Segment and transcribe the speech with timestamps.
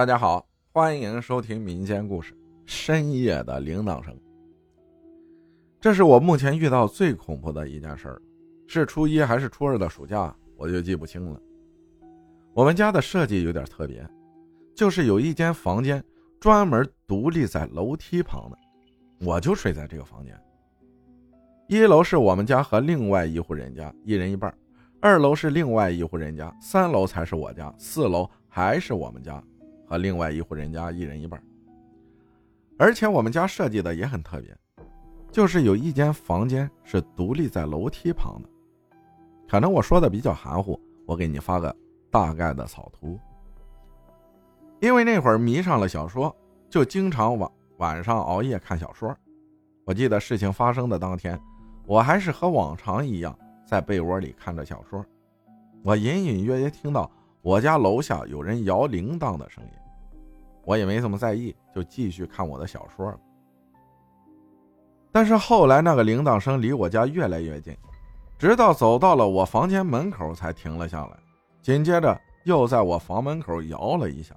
[0.00, 2.32] 大家好，欢迎收听民间故事
[2.64, 4.14] 《深夜的铃铛声》。
[5.78, 8.22] 这是我目前遇到最恐怖的一件事儿，
[8.66, 11.38] 是初一还是初二的暑假，我就记不清了。
[12.54, 14.02] 我们家的设计有点特别，
[14.74, 16.02] 就是有一间房间
[16.40, 18.56] 专门独立在楼梯旁的，
[19.26, 20.34] 我就睡在这个房间。
[21.68, 24.50] 一楼是我们家和另外一户人家，一人一半；
[24.98, 29.44] 二楼是另外一户人家，三楼才是我家，四楼还是我们家。
[29.90, 31.42] 和另外一户人家一人一半，
[32.78, 34.56] 而且我们家设计的也很特别，
[35.32, 38.48] 就是有一间房间是独立在楼梯旁的。
[39.48, 41.74] 可能我说的比较含糊，我给你发个
[42.08, 43.18] 大概的草图。
[44.78, 46.34] 因为那会儿迷上了小说，
[46.68, 49.12] 就经常晚晚上熬夜看小说。
[49.84, 51.36] 我记得事情发生的当天，
[51.84, 55.04] 我还是和往常一样在被窝里看着小说，
[55.82, 57.10] 我隐隐约约听到
[57.42, 59.70] 我家楼下有人摇铃铛的声音。
[60.64, 63.18] 我也没怎么在意，就继续看我的小说了。
[65.10, 67.76] 但是后来那个铃铛声离我家越来越近，
[68.38, 71.16] 直到走到了我房间门口才停了下来，
[71.62, 74.34] 紧接着又在我房门口摇了一下。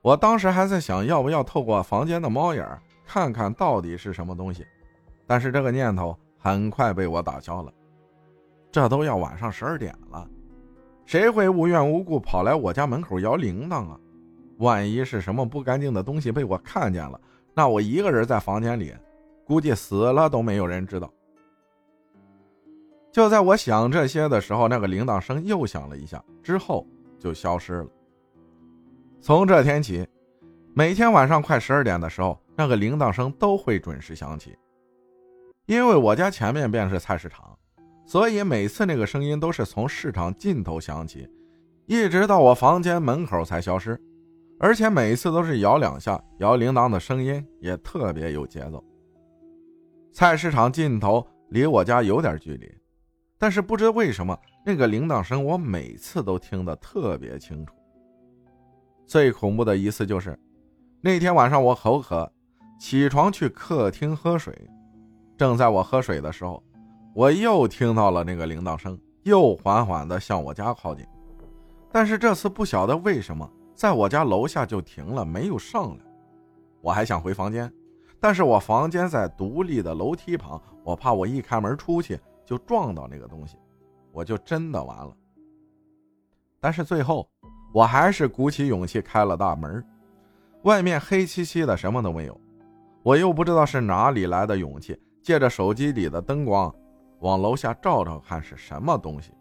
[0.00, 2.66] 我当时还在想要不要透过房间的猫眼
[3.04, 4.64] 看看到底是什么东西，
[5.26, 7.72] 但是这个念头很快被我打消了。
[8.70, 10.26] 这都要晚上十二点了，
[11.06, 13.98] 谁会无缘无故跑来我家门口摇铃铛啊？
[14.58, 17.20] 万一是什么不干净的东西被我看见了，
[17.54, 18.92] 那我一个人在房间里，
[19.44, 21.08] 估计死了都没有人知道。
[23.12, 26.84] 就在我想这些的时候，那个铃铛声又响了一下，之后
[27.18, 27.86] 就消失了。
[29.20, 30.06] 从这天起，
[30.74, 34.58] 每天晚上快十二点的时候，那个铃铛声都会准时响起。
[35.66, 37.55] 因为我家前面便是菜市场，
[38.06, 41.28] 所以每次那个声音都是从市场尽头响起，
[41.86, 44.00] 一直到我房间门口才消失。
[44.58, 48.82] 而且每次都是摇两下，摇铃铛的声音也特别有节奏。
[50.12, 52.72] 菜市场尽头离我家有点距离，
[53.36, 57.74] 但是不知为什么那个铃铛声我每次都听得特别清楚。
[59.04, 60.38] 最恐怖的一次就是
[61.02, 62.32] 那天晚上我口渴，
[62.80, 64.54] 起床去客厅喝水，
[65.36, 66.62] 正在我喝水的时候，
[67.16, 71.02] 我又听到了那个铃铛声，又缓缓地向我家靠近，
[71.90, 73.50] 但是这次不晓得为什么。
[73.74, 76.04] 在我家楼下就停了，没有上来。
[76.82, 77.72] 我还想回房间，
[78.20, 83.56] 但是我房间在独立的楼梯旁，我怕我一开门出去就撞到那个东西，
[84.12, 85.10] 我就真的完了。
[86.60, 87.26] 但是最后，
[87.72, 89.82] 我还是鼓起勇气开了大门。
[90.64, 92.38] 外面黑漆漆的，什么都没有。
[93.02, 96.74] 我又不知道是哪里来的勇气，借着手机里的灯光
[97.20, 99.32] 往楼下照照看是什么东西，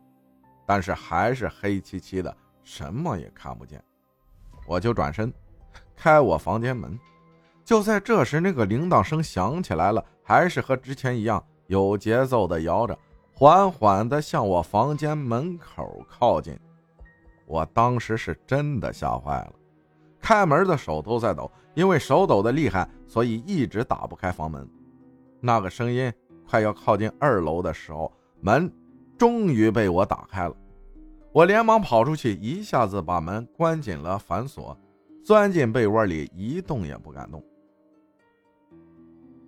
[0.66, 3.84] 但是还是黑漆漆的，什么也看不见。
[4.68, 5.32] 我就转身，
[5.96, 6.98] 开我房间门。
[7.64, 12.98] 就在这时，那个铃铛声响起来了，还是和之前一样有节奏的摇着，
[13.34, 16.58] 缓缓的向我房间门口靠近。
[17.48, 19.54] 我当时是真的吓坏了，
[20.20, 24.68] 开门的手都在抖，因为手抖的厉害，所以一直打不开房门。
[25.40, 26.12] 那个声音
[26.48, 28.12] 快要靠近二楼的时候，
[28.42, 28.72] 门
[29.18, 30.56] 终于被我打开了。
[31.32, 34.78] 我连忙跑出去，一下子把门关紧了，反锁，
[35.24, 37.44] 钻进被窝里，一动也不敢动。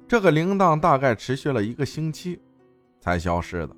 [0.08, 2.42] 这个铃铛大概持续了一个星期，
[3.00, 3.76] 才消失的。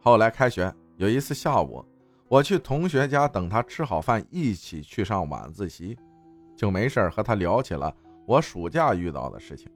[0.00, 1.84] 后来开学有一次下午，
[2.28, 5.96] 我去同学家等他吃好饭，一起去上晚自习，
[6.56, 7.94] 就没事和他聊起了
[8.26, 9.70] 我暑假遇到的事情。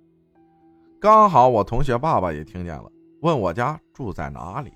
[1.00, 4.72] 刚好我同学爸爸也听见了，问我家住在哪里。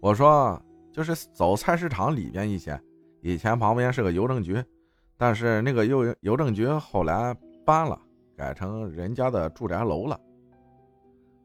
[0.00, 0.60] 我说。
[0.92, 2.78] 就是走菜市场里边一些，
[3.20, 4.60] 以前旁边是个邮政局，
[5.16, 7.32] 但是那个邮邮政局后来
[7.64, 7.96] 搬了，
[8.36, 10.20] 改成人家的住宅楼了。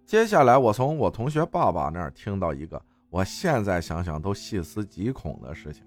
[0.04, 2.82] 接下来我从我同学爸爸那儿听到一个，
[3.12, 5.86] 我现在想想都细思极恐的事情。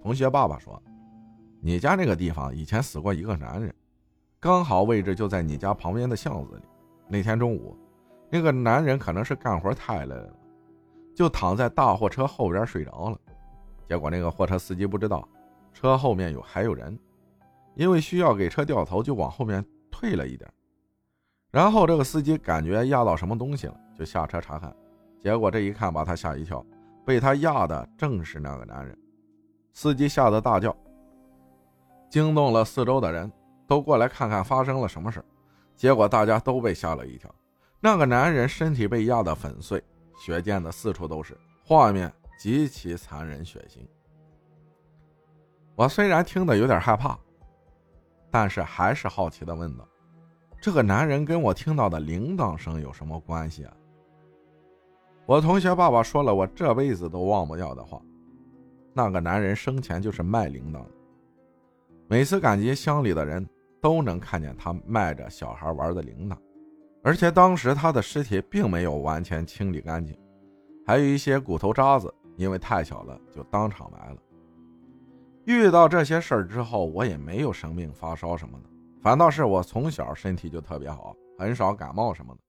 [0.00, 0.82] 同学爸爸说，
[1.60, 3.72] 你家那个地方以前死过一个男人，
[4.40, 6.62] 刚好位置就在你家旁边的巷子里。
[7.08, 7.76] 那天中午，
[8.30, 10.32] 那个男人可能是干活太累了。
[11.14, 13.18] 就躺在大货车后边睡着了，
[13.88, 15.26] 结果那个货车司机不知道
[15.72, 16.98] 车后面有还有人，
[17.74, 20.50] 因为需要给车掉头，就往后面退了一点。
[21.50, 24.76] 然后这个司机感觉压到什么东西了，就下车查看，
[25.22, 26.62] 结果这一看把他吓一跳，
[27.06, 28.94] 被他压的正是那个男人。
[29.72, 30.76] 司机吓得大叫，
[32.10, 33.32] 惊动了四周的人
[33.66, 35.24] 都过来看看发生了什么事。
[35.74, 37.34] 结果大家都被吓了一跳，
[37.80, 39.82] 那个男人身体被压得粉碎。
[40.18, 43.86] 血溅的四处都是，画面极其残忍血腥。
[45.74, 47.18] 我虽然听得有点害怕，
[48.30, 49.86] 但是还是好奇的问道
[50.58, 53.76] ：“这个男人跟我听到的铃铛声有什么关系啊？”
[55.26, 58.00] 我同学爸爸说了我这辈子都忘不掉的话：
[58.94, 60.90] 那个男人生前就是卖铃铛的，
[62.08, 63.46] 每次赶集，乡里的人
[63.86, 66.36] 都能看见他卖着小孩玩的铃铛，
[67.04, 70.18] 而且当时他的尸体并没有完全清理干净，
[70.84, 74.20] 还有一些骨头渣子，因为太小了就当场埋了。
[75.44, 78.68] 遇到这些事儿之后，我也没有生病发烧什么的，
[79.00, 82.40] 反倒是我从小身体就特别好，很少感冒什么的。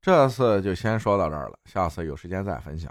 [0.00, 2.88] 这次就先说到这儿了，下次有时间再分享。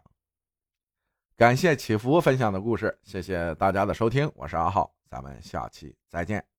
[1.37, 6.54] 感谢祈福分享的故事，谢谢大家的收听，我是阿浩，咱们下期再见。